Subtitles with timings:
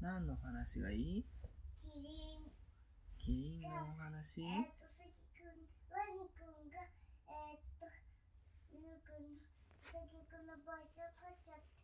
[0.00, 1.24] 何の話がいい？
[1.76, 2.48] キリン。
[3.20, 4.40] キリンのお話？
[4.40, 6.80] えっ、と関くんワニくんが
[7.28, 7.84] えっ、と
[8.80, 9.44] ぬくん
[9.92, 11.76] 関くんの場所取っちゃって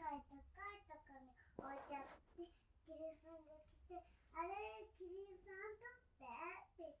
[0.00, 1.28] 高い高いとこに
[1.60, 2.08] 置いちゃっ
[2.40, 2.48] て
[2.88, 4.00] キリンさんが来て
[4.32, 6.96] あれキリンさん取ってって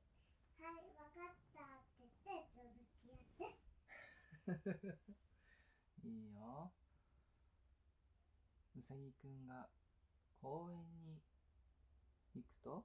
[0.60, 2.68] はいわかったって言って続
[3.00, 5.00] きやって。
[6.04, 6.72] いいよ。
[8.76, 9.68] うさぎくんが
[10.40, 11.20] 公園に
[12.34, 12.84] 行くと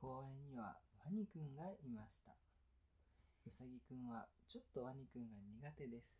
[0.00, 2.32] 公園にはワニくんがいました。
[3.46, 6.16] うさぎくんはちょっとワニくんが苦手です。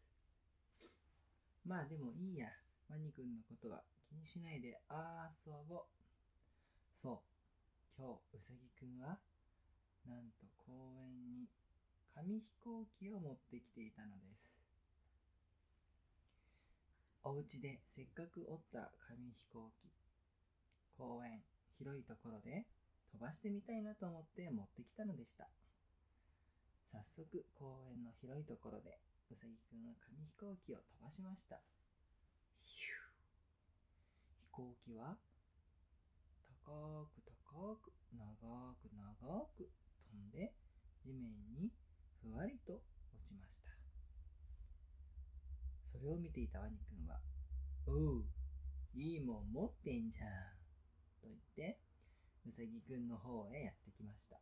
[1.64, 2.48] まあでもいいや。
[2.90, 4.76] ワニくんのことは気にしないで。
[4.90, 5.84] 遊ぼう。
[7.00, 7.30] そう。
[7.96, 9.18] 今日うさぎくんは
[10.08, 11.46] なんと公園に
[12.14, 14.59] 紙飛行機を持ってきていたのです。
[17.22, 19.90] お家でせっかく折った紙飛行機
[20.96, 21.40] 公園
[21.76, 22.64] 広いところで
[23.12, 25.48] 飛ばしてみたいなと思って持ってきたのでした。
[26.92, 28.98] 早速公園の広いところで
[29.30, 31.60] うさぎくんは紙飛行機を飛ばしました。
[32.64, 35.16] 飛行機は
[36.64, 39.70] 高く高く長く長く
[40.10, 40.52] 飛んで
[41.02, 41.70] 地面に
[42.22, 43.70] ふわりと落ちました
[45.89, 47.20] それを見ていたワニくんは
[47.86, 48.24] 「おう
[48.94, 50.28] いいもん持ってんじゃん」
[51.20, 51.80] と言って
[52.46, 54.40] うさぎくんの方へやってきました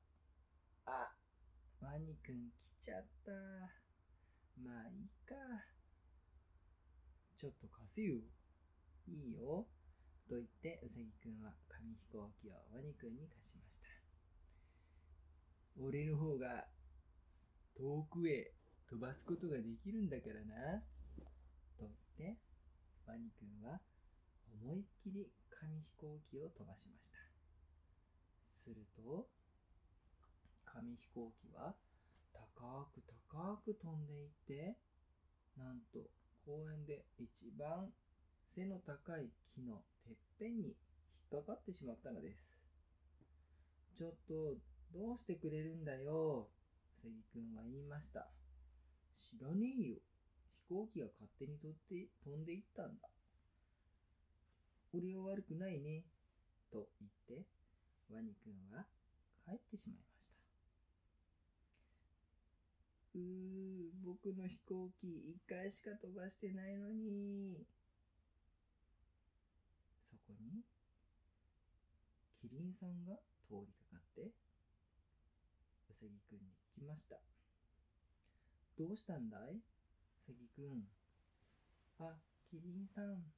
[0.87, 1.13] あ
[1.81, 3.33] ワニくん来ちゃった。
[4.61, 5.35] まあいいか。
[7.37, 8.17] ちょっと貸せよ。
[9.07, 9.69] いいよ。
[10.29, 13.87] と言ってうさぎくんは紙飛行機をワニくんに貸しました。
[15.79, 16.67] 俺の方が
[17.77, 18.53] 遠くへ
[18.89, 20.83] 飛ばすことができるんだからな。
[22.19, 22.37] て
[23.07, 23.79] ワニくんは
[24.61, 27.19] 思いっきり紙飛行機を飛ばしました。
[28.59, 29.29] すると
[30.67, 31.75] 紙飛行機は
[32.59, 34.77] 高く高く飛んでいって
[35.57, 36.11] なんと
[36.45, 37.89] 公園で一番
[38.55, 40.75] 背の高い木のてっぺんに
[41.31, 42.45] 引っかかってしまったのです。
[43.97, 44.59] ちょっと
[44.93, 48.29] どうしてくれるんだようさぎくんは言いました。
[49.19, 49.97] 知らねえよ。
[50.69, 53.09] 行機が勝手に飛って飛んでいったんだ。
[54.93, 56.05] 俺は悪くないね。
[56.71, 57.47] と言って
[58.13, 58.85] ワニくんは
[59.47, 60.35] 帰ってしまいました。
[63.17, 63.23] うー
[64.05, 65.09] 僕の飛行機
[65.49, 67.65] 1回しか飛ばしてないのに。
[70.11, 70.61] そこに
[72.43, 73.17] キリンさんが
[73.49, 74.33] 通りかかってう
[75.99, 77.17] さぎくんに聞きました。
[78.79, 79.78] どうしたんだい？
[80.29, 80.85] うさぎくん
[82.01, 82.13] あ
[82.51, 83.33] キリンさん。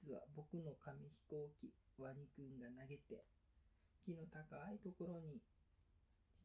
[0.00, 3.22] 実は僕の紙飛行機ワニくんが投げて
[4.06, 5.40] 木の高いところに引っ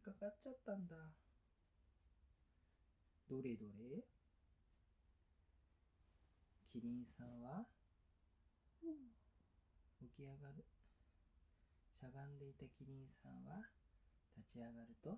[0.04, 0.96] かかっちゃったんだ。
[3.30, 4.04] どれどれ？
[6.68, 7.64] キリンさんは？
[10.02, 10.66] 起き上がる。
[12.00, 13.64] しゃがんでいたキリンさんは？
[14.38, 15.18] 立ち上がると？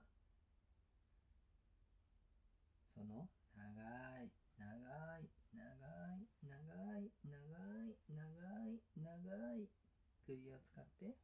[3.02, 3.26] その？
[3.58, 3.66] 長
[4.22, 4.30] い
[4.62, 4.78] 長
[5.18, 5.26] い
[5.58, 5.66] 長
[6.22, 6.54] い長
[7.02, 7.34] い長
[7.90, 8.22] い長
[8.70, 9.70] い長い。
[10.28, 11.18] 首を使って。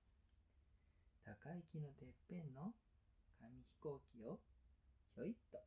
[1.24, 2.74] 高い木のてっぺんの
[3.40, 4.40] 紙飛行機を
[5.14, 5.60] ひょいっと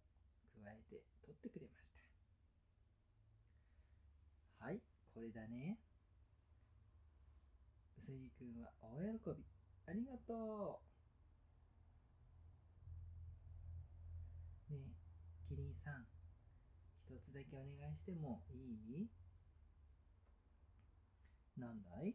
[0.59, 2.01] 加えて取ってくれました。
[4.65, 4.83] はい
[5.15, 5.79] これだね。
[7.99, 9.45] うさぎくんは大喜び。
[9.87, 10.81] ありがと
[14.71, 14.95] うねえ
[15.51, 16.07] キリンさん。
[17.11, 19.11] 一つだけお願いしてもいい？
[21.59, 22.15] なんだい？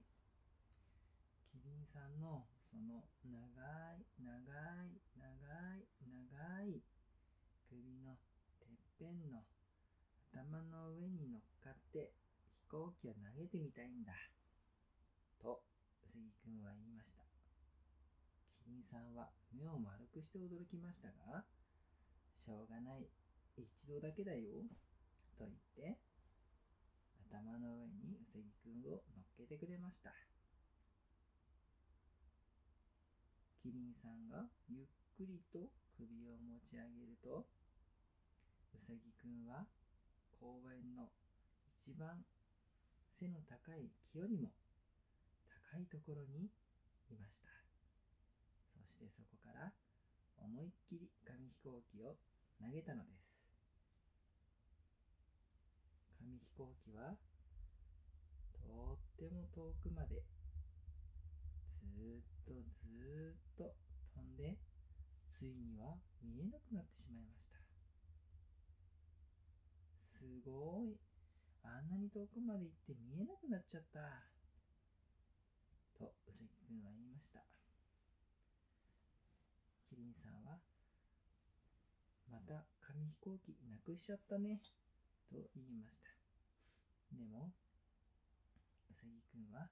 [1.51, 3.59] キリンさんのその長
[3.99, 4.39] い長
[4.87, 5.35] い長
[5.75, 6.79] い長い
[7.67, 8.15] 首の
[8.63, 9.43] てっぺんの
[10.31, 12.15] 頭の上に乗っかって
[12.63, 14.15] 飛行機を投げてみたいんだ。
[15.43, 17.27] とうさぎくんは言いました。
[18.63, 21.43] キリンさんは目を丸くして驚きましたが
[22.39, 23.03] しょうがない。
[23.61, 24.65] 一度だけだよ。
[25.37, 25.97] と言って
[27.29, 30.11] 頭の上にうさぎくんを乗っけてくれました。
[33.61, 34.85] キリンさんがゆっ
[35.17, 37.47] くりと首を持ち上げると
[38.73, 39.65] うさぎくんは
[40.39, 41.09] 公園の
[41.81, 42.23] 一番
[43.19, 44.51] 背の高い木よりも
[45.71, 46.51] 高いところに
[47.09, 47.49] いました。
[48.77, 49.71] そしてそこから
[50.37, 52.17] 思いっきり紙飛行機を
[52.61, 53.25] 投げたのです
[56.19, 57.17] 紙飛行機は
[58.53, 60.23] とっても遠くまで
[61.95, 62.53] ずっと
[62.83, 63.73] ずっと
[64.13, 64.57] 飛んで
[65.31, 67.59] ついには見えなくなってしまいました。
[70.17, 70.97] すごい。
[71.63, 73.99] あんなに遠くまで行って見えなくなっちゃった。
[75.97, 77.43] とうさぎくんは言いました。
[79.89, 80.59] キリンさんは
[82.29, 84.61] また紙飛行機なくしちゃったね。
[85.31, 86.14] と言いました。
[87.11, 87.51] でも
[88.89, 89.69] うさぎくんは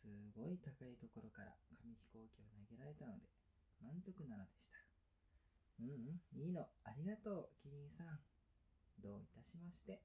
[0.00, 0.06] す
[0.36, 1.52] ごい高いところから
[1.82, 3.26] 紙飛行機を投げられたので
[3.82, 4.78] 満足なのでした。
[5.80, 6.62] うんうんいいの。
[6.84, 8.20] ありがとうキリンさん。
[9.02, 10.00] どういたしまして。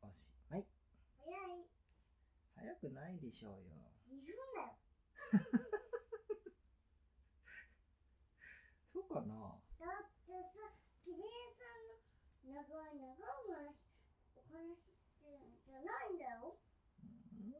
[0.00, 0.64] おしまい。
[1.18, 1.68] 早い。
[2.56, 3.74] 早くないでしょうよ。
[4.08, 4.78] 2分だよ。
[8.92, 10.70] そうかなだってさ
[11.02, 11.20] キリン
[11.58, 11.66] さ
[12.48, 13.22] んの長い長い
[13.54, 13.86] 話
[14.34, 14.90] お話し
[15.22, 16.58] てるんじゃないんだよ。
[16.98, 17.54] うん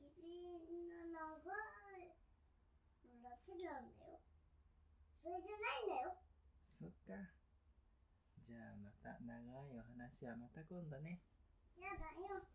[0.00, 1.52] キリンの長
[2.00, 2.16] い
[3.04, 4.24] のだけなんだよ。
[5.20, 6.16] それじゃないんだよ。
[6.80, 7.28] そっか。
[8.48, 9.36] じゃあまた長
[9.68, 11.20] いお話はまた今度ね。
[11.76, 12.48] やだよ